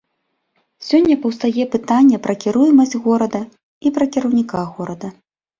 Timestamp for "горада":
3.05-3.45, 4.75-5.07